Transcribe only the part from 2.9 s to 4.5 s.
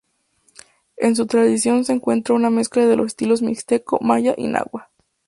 los estilos mixteco, maya y